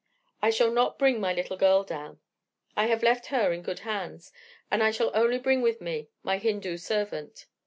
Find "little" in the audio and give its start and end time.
1.31-1.57